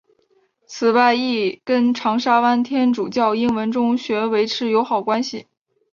[0.65, 5.45] 此外亦跟长沙湾天主教英文中学维持友好关系。